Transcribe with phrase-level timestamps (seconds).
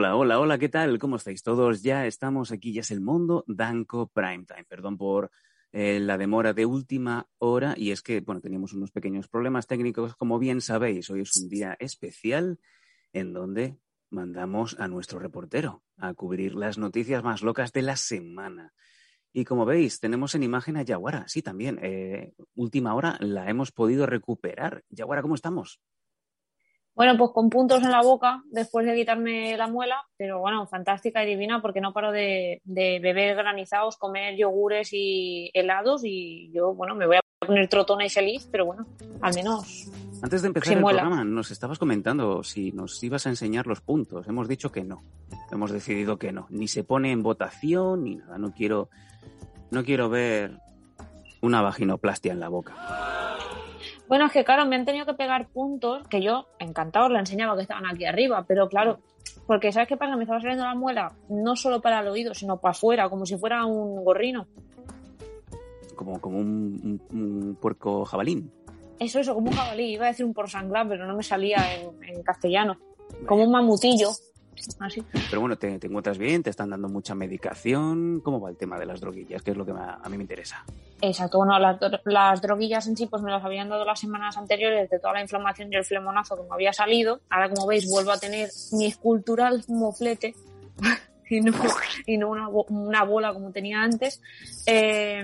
[0.00, 0.98] Hola, hola, hola, ¿qué tal?
[0.98, 1.82] ¿Cómo estáis todos?
[1.82, 4.64] Ya estamos aquí, ya es el Mundo Danco Prime Time.
[4.64, 5.30] Perdón por
[5.72, 10.16] eh, la demora de última hora y es que, bueno, teníamos unos pequeños problemas técnicos,
[10.16, 11.10] como bien sabéis.
[11.10, 12.58] Hoy es un día especial
[13.12, 13.76] en donde
[14.08, 18.72] mandamos a nuestro reportero a cubrir las noticias más locas de la semana.
[19.34, 21.28] Y como veis, tenemos en imagen a Yaguara.
[21.28, 21.78] Sí, también.
[21.82, 24.82] eh, última hora la hemos podido recuperar.
[24.88, 25.78] Yaguara, ¿cómo estamos?
[27.00, 31.24] Bueno, pues con puntos en la boca después de quitarme la muela, pero bueno, fantástica
[31.24, 36.74] y divina porque no paro de, de beber granizados, comer yogures y helados y yo,
[36.74, 38.86] bueno, me voy a poner trotona y feliz, pero bueno,
[39.22, 41.00] al menos Antes de empezar el muela.
[41.00, 44.28] programa, nos estabas comentando si nos ibas a enseñar los puntos.
[44.28, 45.02] Hemos dicho que no.
[45.50, 46.48] Hemos decidido que no.
[46.50, 48.36] Ni se pone en votación ni nada.
[48.36, 48.90] No quiero,
[49.70, 50.58] no quiero ver
[51.40, 53.29] una vaginoplastia en la boca.
[54.10, 57.54] Bueno, es que claro, me han tenido que pegar puntos que yo, encantado, le enseñaba
[57.54, 58.98] que estaban aquí arriba, pero claro,
[59.46, 60.16] porque ¿sabes qué pasa?
[60.16, 63.38] Me estaba saliendo la muela no solo para el oído, sino para afuera, como si
[63.38, 64.46] fuera un gorrino.
[65.94, 68.50] Como, como un, un- un puerco jabalín.
[68.98, 72.02] Eso, eso, como un jabalí, iba a decir un porsanglán, pero no me salía en,
[72.02, 72.76] en castellano.
[73.26, 74.08] Como un mamutillo,
[74.80, 75.02] así.
[75.28, 78.20] Pero bueno, te, te encuentras bien, te están dando mucha medicación.
[78.20, 79.42] ¿Cómo va el tema de las droguillas?
[79.42, 80.64] Que es lo que a mí me interesa.
[81.00, 84.90] Exacto, bueno, las, las droguillas en sí pues me las habían dado las semanas anteriores
[84.90, 87.20] de toda la inflamación y el flemonazo que me había salido.
[87.30, 90.34] Ahora, como veis, vuelvo a tener mi escultural moflete
[91.30, 91.52] y no,
[92.06, 94.20] y no una, una bola como tenía antes.
[94.66, 95.22] Eh,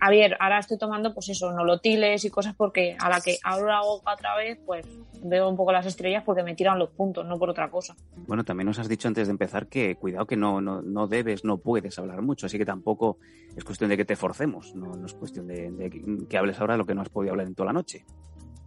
[0.00, 3.66] a ver, ahora estoy tomando pues eso, nolotiles y cosas porque a la que abro
[3.66, 4.86] la boca otra vez pues
[5.22, 7.96] veo un poco las estrellas porque me tiran los puntos, no por otra cosa.
[8.26, 11.44] Bueno, también nos has dicho antes de empezar que cuidado que no, no, no debes,
[11.44, 13.18] no puedes hablar mucho, así que tampoco
[13.56, 16.60] es cuestión de que te forcemos, no, no es cuestión de, de que, que hables
[16.60, 18.04] ahora lo que no has podido hablar en toda la noche.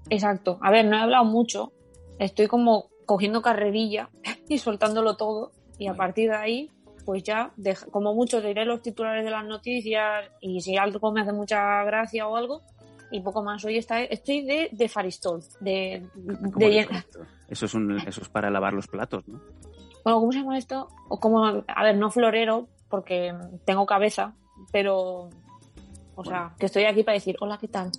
[0.09, 0.57] Exacto.
[0.62, 1.73] A ver, no he hablado mucho.
[2.19, 4.09] Estoy como cogiendo carrerilla
[4.47, 5.51] y soltándolo todo.
[5.78, 6.72] Y a partir de ahí,
[7.06, 11.22] pues ya, deja- como mucho, diré los titulares de las noticias y si algo me
[11.22, 12.62] hace mucha gracia o algo.
[13.12, 13.64] Y poco más.
[13.64, 15.42] Hoy está, estoy de, de faristol.
[15.62, 16.06] De,
[16.54, 16.86] ¿Cómo de?
[17.48, 19.40] Eso es, un, eso es para lavar los platos, ¿no?
[20.04, 20.88] bueno, ¿cómo se llama esto?
[21.10, 23.34] O como, a ver, no florero, porque
[23.66, 24.34] tengo cabeza,
[24.72, 25.30] pero.
[26.16, 27.92] O sea, que estoy aquí para decir, hola, ¿qué tal?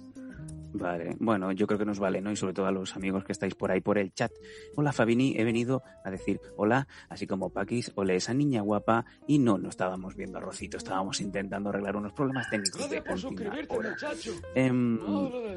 [0.72, 2.30] Vale, bueno, yo creo que nos vale, ¿no?
[2.30, 4.30] Y sobre todo a los amigos que estáis por ahí por el chat.
[4.76, 9.04] Hola Fabini, he venido a decir hola, así como Paquis, hola esa niña guapa.
[9.26, 13.56] Y no, no estábamos viendo a Rocito, estábamos intentando arreglar unos problemas técnicos de última
[13.68, 13.96] hora.
[14.54, 14.98] Em,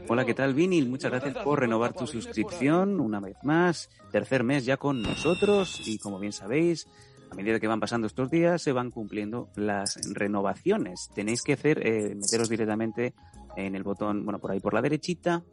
[0.08, 0.90] hola, ¿qué tal, Vinil?
[0.90, 3.90] Muchas gracias por renovar tu suscripción una vez más.
[4.12, 6.88] Tercer mes ya con nosotros y como bien sabéis,
[7.32, 11.10] a medida que van pasando estos días se van cumpliendo las renovaciones.
[11.16, 13.14] Tenéis que hacer, eh, meteros directamente
[13.56, 15.44] en el botón, bueno, por ahí por la derechita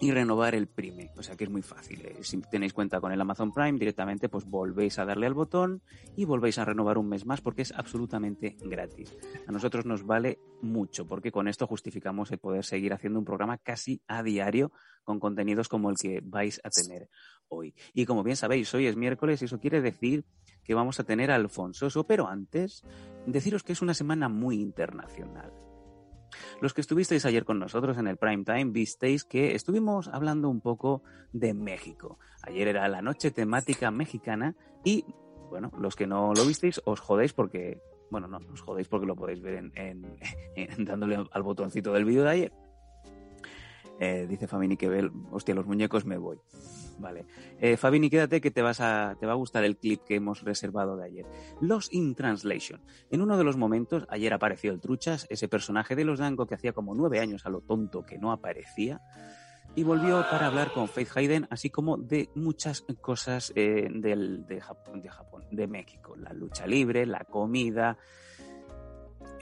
[0.00, 1.10] y renovar el Prime.
[1.18, 2.00] O sea que es muy fácil.
[2.04, 2.16] eh.
[2.22, 5.82] Si tenéis cuenta con el Amazon Prime, directamente pues volvéis a darle al botón
[6.16, 9.14] y volvéis a renovar un mes más porque es absolutamente gratis.
[9.46, 13.58] A nosotros nos vale mucho porque con esto justificamos el poder seguir haciendo un programa
[13.58, 14.72] casi a diario
[15.04, 17.08] con contenidos como el que vais a tener
[17.48, 17.74] hoy.
[17.92, 20.24] Y como bien sabéis, hoy es miércoles y eso quiere decir
[20.64, 22.84] que vamos a tener a Alfonsoso, pero antes
[23.26, 25.69] deciros que es una semana muy internacional.
[26.60, 30.60] Los que estuvisteis ayer con nosotros en el prime time visteis que estuvimos hablando un
[30.60, 31.02] poco
[31.32, 32.18] de México.
[32.42, 35.04] Ayer era la noche temática mexicana y,
[35.50, 37.80] bueno, los que no lo visteis os jodéis porque,
[38.10, 40.06] bueno, no, os jodéis porque lo podéis ver en, en-
[40.56, 42.52] en- dándole al botoncito del vídeo de ayer.
[43.98, 46.38] Eh, dice Fabini que ve, hostia, los muñecos me voy.
[47.00, 47.24] Vale.
[47.58, 50.42] Eh, Fabini, quédate que te, vas a, te va a gustar el clip que hemos
[50.42, 51.26] reservado de ayer.
[51.60, 52.82] Los in Translation.
[53.10, 56.54] En uno de los momentos, ayer apareció el Truchas, ese personaje de los Dango que
[56.54, 59.00] hacía como nueve años a lo tonto que no aparecía,
[59.74, 64.60] y volvió para hablar con Faith Hayden, así como de muchas cosas eh, del, de,
[64.60, 65.02] Japón,
[65.50, 66.16] de México.
[66.16, 67.96] La lucha libre, la comida,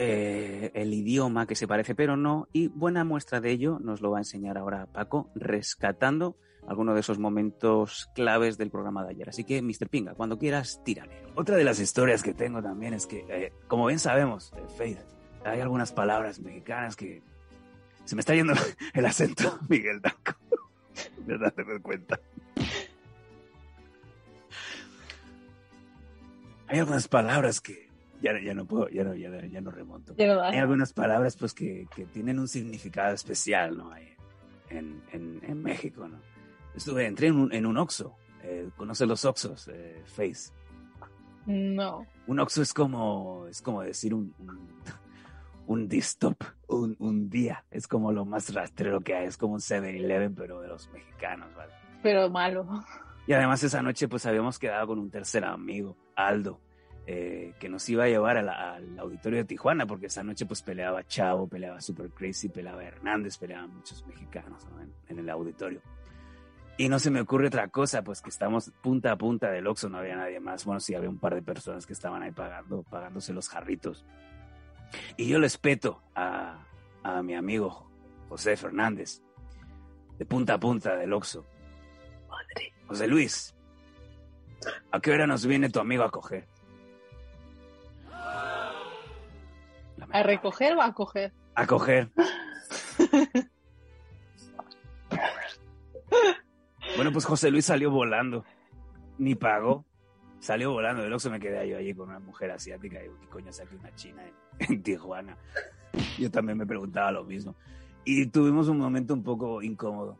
[0.00, 4.12] eh, el idioma que se parece pero no, y buena muestra de ello nos lo
[4.12, 9.28] va a enseñar ahora Paco, rescatando algunos de esos momentos claves del programa de ayer.
[9.28, 9.88] Así que, Mr.
[9.88, 11.22] Pinga, cuando quieras, tírale.
[11.34, 14.98] Otra de las historias que tengo también es que, eh, como bien sabemos, eh, Faith,
[15.44, 17.22] hay algunas palabras mexicanas que
[18.04, 18.54] se me está yendo
[18.94, 20.34] el acento, Miguel Danco.
[21.26, 22.18] de darme cuenta.
[26.66, 27.88] Hay algunas palabras que
[28.20, 30.12] ya, ya no puedo, ya no, ya, no- ya no remonto.
[30.14, 30.48] De verdad.
[30.50, 33.90] Hay algunas palabras pues que, que tienen un significado especial, ¿no?
[34.68, 36.18] En, en, en México, ¿no?
[36.78, 38.14] Estuve, entré en un, en un Oxxo.
[38.42, 40.52] Eh, ¿Conoce los Oxxos, eh, Face?
[41.46, 42.06] No.
[42.26, 44.68] Un Oxxo es como, es como decir un, un,
[45.66, 46.36] un distop,
[46.68, 47.64] un, un día.
[47.70, 49.26] Es como lo más rastrero que hay.
[49.26, 51.72] Es como un 7-Eleven, pero de los mexicanos, ¿vale?
[52.02, 52.66] Pero malo.
[53.26, 56.60] Y además esa noche pues habíamos quedado con un tercer amigo, Aldo,
[57.06, 60.46] eh, que nos iba a llevar a la- al auditorio de Tijuana, porque esa noche
[60.46, 64.80] pues peleaba Chavo, peleaba Super Crazy, peleaba Hernández, peleaban muchos mexicanos ¿no?
[64.80, 65.80] en, en el auditorio.
[66.78, 69.88] Y no se me ocurre otra cosa, pues que estamos punta a punta del Oxxo,
[69.88, 70.64] no había nadie más.
[70.64, 74.06] Bueno, sí había un par de personas que estaban ahí pagando, pagándose los jarritos.
[75.16, 76.64] Y yo les peto a,
[77.02, 77.90] a mi amigo
[78.28, 79.20] José Fernández,
[80.18, 81.44] de punta a punta del Oxxo.
[82.86, 83.56] José Luis,
[84.92, 86.46] ¿a qué hora nos viene tu amigo a coger?
[90.10, 91.32] ¿A recoger o a coger?
[91.56, 92.10] a coger.
[96.98, 98.44] bueno, pues José Luis salió volando.
[99.18, 99.84] Ni pagó.
[100.40, 101.02] Salió volando.
[101.02, 102.98] De se me quedé yo allí con una mujer asiática.
[103.00, 104.34] Digo, ¿qué coño hace aquí una china en,
[104.74, 105.36] en Tijuana?
[106.18, 107.54] Yo también me preguntaba lo mismo.
[108.04, 110.18] Y tuvimos un momento un poco incómodo.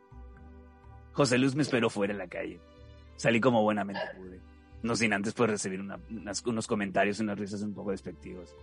[1.11, 2.61] José Luis me esperó fuera en la calle.
[3.17, 4.39] Salí como buenamente pude.
[4.81, 8.55] No sin antes pues recibir una- unas- unos comentarios y unas risas un poco despectivos.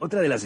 [0.00, 0.42] Otra de las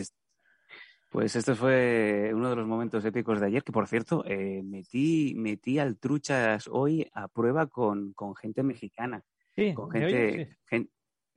[1.11, 5.35] pues este fue uno de los momentos épicos de ayer, que por cierto, eh, metí,
[5.37, 9.23] metí al truchas hoy a prueba con, con gente mexicana,
[9.55, 10.49] Sí, con ¿me gente, oyes?
[10.49, 10.55] Sí.
[10.67, 10.91] gen-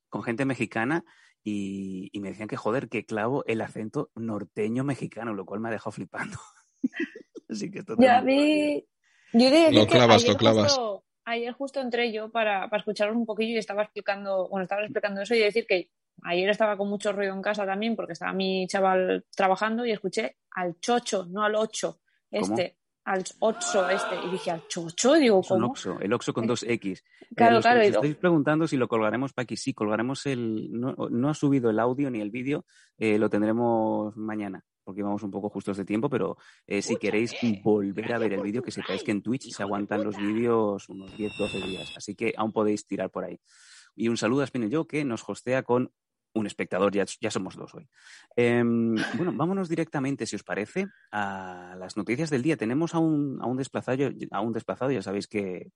[0.10, 1.06] con gente mexicana
[1.44, 5.70] y, y me decían que joder, que clavo el acento norteño mexicano, lo cual me
[5.70, 6.38] ha dejado flipando.
[7.50, 8.84] Así que esto Ya también-
[9.32, 9.40] vi.
[9.40, 10.72] Yo decir Lo que clavas, ayer lo clavas.
[10.74, 14.82] Justo, ayer justo entré yo para, para escucharos un poquillo y estaba explicando, bueno, estaba
[14.82, 15.90] explicando eso y decir que
[16.24, 20.38] ayer estaba con mucho ruido en casa también porque estaba mi chaval trabajando y escuché
[20.52, 22.02] al chocho, no al ocho,
[22.32, 24.16] este, al ocho este.
[24.26, 25.72] Y dije, al chocho, digo, Es un ¿cómo?
[25.72, 27.04] Oxxo, el Oxxo con dos X.
[27.36, 29.56] Claro, Eh, los claro, os estáis preguntando si lo colgaremos para aquí.
[29.56, 30.70] Sí, colgaremos el.
[30.72, 32.66] No, no ha subido el audio ni el vídeo,
[32.98, 36.38] eh, lo tendremos mañana, porque vamos un poco justos de tiempo, pero
[36.68, 40.04] eh, si queréis volver a ver el vídeo, que sepáis que en Twitch se aguantan
[40.04, 43.40] los vídeos unos 10-12 días, así que aún podéis tirar por ahí.
[43.96, 45.92] Y un saludo a Spinello, que nos hostea con
[46.34, 47.88] un espectador, ya, ya somos dos hoy.
[48.36, 52.58] Em, bueno, vámonos directamente, si os parece, a las noticias del día.
[52.58, 55.72] Tenemos a un, a un desplazado, a un desplazado, ya sabéis que,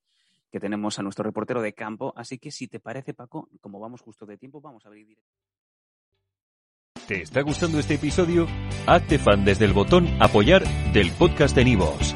[0.51, 4.01] que tenemos a nuestro reportero de campo, así que si te parece, Paco, como vamos
[4.01, 5.33] justo de tiempo, vamos a abrir directo.
[7.07, 8.47] ¿Te está gustando este episodio?
[8.87, 10.63] Hazte fan desde el botón Apoyar
[10.93, 12.15] del podcast de Nivos.